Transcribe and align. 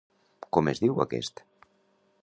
Com 0.57 0.71
es 0.71 0.81
diu 0.85 1.05
aquest? 1.05 1.45